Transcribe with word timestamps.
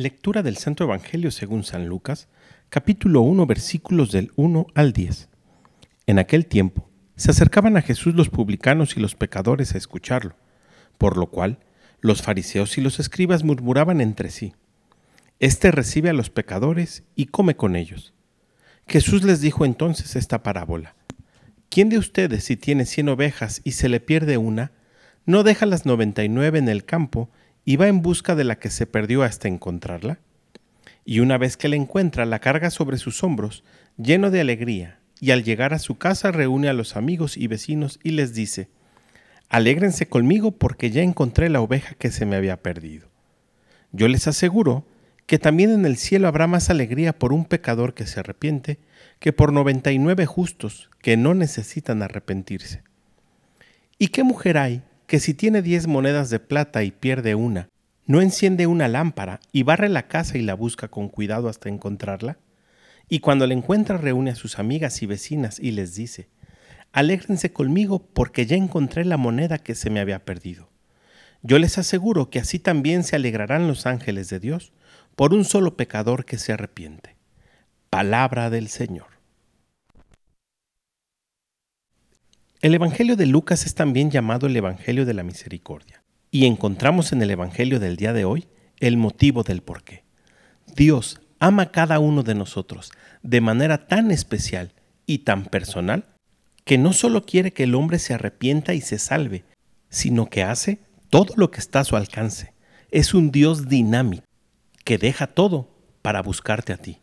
Lectura 0.00 0.42
del 0.42 0.56
Santo 0.56 0.84
Evangelio 0.84 1.30
según 1.30 1.62
San 1.62 1.86
Lucas, 1.86 2.28
capítulo 2.70 3.20
1, 3.20 3.44
versículos 3.44 4.10
del 4.10 4.32
1 4.34 4.68
al 4.74 4.94
10. 4.94 5.28
En 6.06 6.18
aquel 6.18 6.46
tiempo 6.46 6.88
se 7.16 7.32
acercaban 7.32 7.76
a 7.76 7.82
Jesús 7.82 8.14
los 8.14 8.30
publicanos 8.30 8.96
y 8.96 9.00
los 9.00 9.14
pecadores 9.14 9.74
a 9.74 9.76
escucharlo, 9.76 10.36
por 10.96 11.18
lo 11.18 11.26
cual 11.26 11.58
los 12.00 12.22
fariseos 12.22 12.78
y 12.78 12.80
los 12.80 12.98
escribas 12.98 13.44
murmuraban 13.44 14.00
entre 14.00 14.30
sí. 14.30 14.54
Este 15.38 15.70
recibe 15.70 16.08
a 16.08 16.14
los 16.14 16.30
pecadores 16.30 17.02
y 17.14 17.26
come 17.26 17.54
con 17.54 17.76
ellos. 17.76 18.14
Jesús 18.88 19.22
les 19.22 19.42
dijo 19.42 19.66
entonces 19.66 20.16
esta 20.16 20.42
parábola. 20.42 20.94
¿Quién 21.68 21.90
de 21.90 21.98
ustedes, 21.98 22.44
si 22.44 22.56
tiene 22.56 22.86
cien 22.86 23.10
ovejas 23.10 23.60
y 23.64 23.72
se 23.72 23.90
le 23.90 24.00
pierde 24.00 24.38
una, 24.38 24.72
no 25.26 25.42
deja 25.42 25.66
las 25.66 25.84
noventa 25.84 26.24
y 26.24 26.30
nueve 26.30 26.58
en 26.58 26.70
el 26.70 26.86
campo 26.86 27.28
y 27.64 27.76
va 27.76 27.88
en 27.88 28.02
busca 28.02 28.34
de 28.34 28.44
la 28.44 28.58
que 28.58 28.70
se 28.70 28.86
perdió 28.86 29.22
hasta 29.22 29.48
encontrarla? 29.48 30.18
Y 31.04 31.20
una 31.20 31.38
vez 31.38 31.56
que 31.56 31.68
la 31.68 31.76
encuentra, 31.76 32.26
la 32.26 32.38
carga 32.38 32.70
sobre 32.70 32.98
sus 32.98 33.22
hombros, 33.22 33.64
lleno 33.96 34.30
de 34.30 34.40
alegría, 34.40 35.00
y 35.20 35.32
al 35.32 35.44
llegar 35.44 35.74
a 35.74 35.78
su 35.78 35.98
casa 35.98 36.32
reúne 36.32 36.68
a 36.68 36.72
los 36.72 36.96
amigos 36.96 37.36
y 37.36 37.46
vecinos 37.46 38.00
y 38.02 38.10
les 38.12 38.34
dice, 38.34 38.68
Alégrense 39.50 40.08
conmigo 40.08 40.52
porque 40.52 40.90
ya 40.90 41.02
encontré 41.02 41.48
la 41.50 41.60
oveja 41.60 41.94
que 41.94 42.10
se 42.10 42.24
me 42.24 42.36
había 42.36 42.62
perdido. 42.62 43.08
Yo 43.92 44.06
les 44.06 44.28
aseguro 44.28 44.86
que 45.26 45.38
también 45.38 45.70
en 45.70 45.84
el 45.84 45.96
cielo 45.96 46.28
habrá 46.28 46.46
más 46.46 46.70
alegría 46.70 47.18
por 47.18 47.32
un 47.32 47.44
pecador 47.44 47.94
que 47.94 48.06
se 48.06 48.20
arrepiente 48.20 48.78
que 49.18 49.32
por 49.32 49.52
noventa 49.52 49.92
y 49.92 49.98
nueve 49.98 50.24
justos 50.24 50.88
que 51.02 51.16
no 51.16 51.34
necesitan 51.34 52.02
arrepentirse. 52.02 52.82
¿Y 53.98 54.08
qué 54.08 54.22
mujer 54.22 54.56
hay 54.56 54.82
que 55.10 55.18
si 55.18 55.34
tiene 55.34 55.60
diez 55.60 55.88
monedas 55.88 56.30
de 56.30 56.38
plata 56.38 56.84
y 56.84 56.92
pierde 56.92 57.34
una, 57.34 57.68
no 58.06 58.20
enciende 58.20 58.68
una 58.68 58.86
lámpara 58.86 59.40
y 59.50 59.64
barre 59.64 59.88
la 59.88 60.06
casa 60.06 60.38
y 60.38 60.42
la 60.42 60.54
busca 60.54 60.86
con 60.86 61.08
cuidado 61.08 61.48
hasta 61.48 61.68
encontrarla? 61.68 62.38
Y 63.08 63.18
cuando 63.18 63.48
la 63.48 63.54
encuentra 63.54 63.96
reúne 63.96 64.30
a 64.30 64.36
sus 64.36 64.60
amigas 64.60 65.02
y 65.02 65.06
vecinas 65.06 65.58
y 65.58 65.72
les 65.72 65.96
dice, 65.96 66.28
Alégrense 66.92 67.52
conmigo 67.52 68.06
porque 68.14 68.46
ya 68.46 68.54
encontré 68.54 69.04
la 69.04 69.16
moneda 69.16 69.58
que 69.58 69.74
se 69.74 69.90
me 69.90 69.98
había 69.98 70.24
perdido. 70.24 70.70
Yo 71.42 71.58
les 71.58 71.76
aseguro 71.76 72.30
que 72.30 72.38
así 72.38 72.60
también 72.60 73.02
se 73.02 73.16
alegrarán 73.16 73.66
los 73.66 73.86
ángeles 73.86 74.30
de 74.30 74.38
Dios 74.38 74.72
por 75.16 75.34
un 75.34 75.44
solo 75.44 75.76
pecador 75.76 76.24
que 76.24 76.38
se 76.38 76.52
arrepiente. 76.52 77.16
Palabra 77.90 78.48
del 78.48 78.68
Señor. 78.68 79.08
El 82.62 82.74
Evangelio 82.74 83.16
de 83.16 83.24
Lucas 83.24 83.64
es 83.64 83.74
también 83.74 84.10
llamado 84.10 84.46
el 84.46 84.54
Evangelio 84.54 85.06
de 85.06 85.14
la 85.14 85.22
Misericordia, 85.22 86.02
y 86.30 86.44
encontramos 86.44 87.10
en 87.10 87.22
el 87.22 87.30
Evangelio 87.30 87.80
del 87.80 87.96
día 87.96 88.12
de 88.12 88.26
hoy 88.26 88.48
el 88.80 88.98
motivo 88.98 89.42
del 89.44 89.62
porqué. 89.62 90.04
Dios 90.76 91.22
ama 91.38 91.62
a 91.62 91.72
cada 91.72 91.98
uno 92.00 92.22
de 92.22 92.34
nosotros 92.34 92.92
de 93.22 93.40
manera 93.40 93.86
tan 93.86 94.10
especial 94.10 94.74
y 95.06 95.20
tan 95.20 95.46
personal 95.46 96.04
que 96.66 96.76
no 96.76 96.92
solo 96.92 97.24
quiere 97.24 97.54
que 97.54 97.62
el 97.62 97.74
hombre 97.74 97.98
se 97.98 98.12
arrepienta 98.12 98.74
y 98.74 98.82
se 98.82 98.98
salve, 98.98 99.44
sino 99.88 100.28
que 100.28 100.42
hace 100.42 100.80
todo 101.08 101.32
lo 101.36 101.50
que 101.50 101.60
está 101.60 101.80
a 101.80 101.84
su 101.84 101.96
alcance. 101.96 102.52
Es 102.90 103.14
un 103.14 103.30
Dios 103.30 103.70
dinámico 103.70 104.26
que 104.84 104.98
deja 104.98 105.28
todo 105.28 105.70
para 106.02 106.20
buscarte 106.20 106.74
a 106.74 106.76
ti 106.76 107.00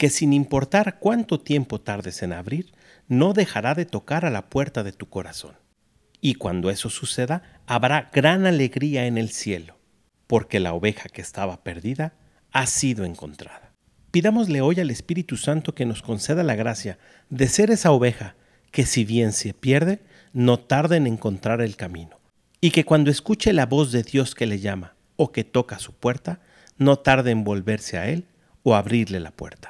que 0.00 0.08
sin 0.08 0.32
importar 0.32 0.98
cuánto 0.98 1.40
tiempo 1.40 1.78
tardes 1.78 2.22
en 2.22 2.32
abrir, 2.32 2.72
no 3.06 3.34
dejará 3.34 3.74
de 3.74 3.84
tocar 3.84 4.24
a 4.24 4.30
la 4.30 4.48
puerta 4.48 4.82
de 4.82 4.92
tu 4.92 5.10
corazón. 5.10 5.56
Y 6.22 6.36
cuando 6.36 6.70
eso 6.70 6.88
suceda, 6.88 7.60
habrá 7.66 8.08
gran 8.10 8.46
alegría 8.46 9.04
en 9.04 9.18
el 9.18 9.28
cielo, 9.28 9.76
porque 10.26 10.58
la 10.58 10.72
oveja 10.72 11.10
que 11.10 11.20
estaba 11.20 11.62
perdida 11.62 12.14
ha 12.50 12.66
sido 12.66 13.04
encontrada. 13.04 13.74
Pidámosle 14.10 14.62
hoy 14.62 14.80
al 14.80 14.90
Espíritu 14.90 15.36
Santo 15.36 15.74
que 15.74 15.84
nos 15.84 16.00
conceda 16.00 16.44
la 16.44 16.54
gracia 16.54 16.98
de 17.28 17.48
ser 17.48 17.70
esa 17.70 17.90
oveja 17.90 18.36
que 18.70 18.86
si 18.86 19.04
bien 19.04 19.34
se 19.34 19.52
pierde, 19.52 20.00
no 20.32 20.58
tarde 20.58 20.96
en 20.96 21.08
encontrar 21.08 21.60
el 21.60 21.76
camino, 21.76 22.20
y 22.62 22.70
que 22.70 22.86
cuando 22.86 23.10
escuche 23.10 23.52
la 23.52 23.66
voz 23.66 23.92
de 23.92 24.02
Dios 24.02 24.34
que 24.34 24.46
le 24.46 24.60
llama 24.60 24.94
o 25.16 25.30
que 25.30 25.44
toca 25.44 25.78
su 25.78 25.92
puerta, 25.92 26.40
no 26.78 26.96
tarde 26.96 27.32
en 27.32 27.44
volverse 27.44 27.98
a 27.98 28.08
Él 28.08 28.28
o 28.62 28.74
abrirle 28.74 29.20
la 29.20 29.32
puerta. 29.32 29.69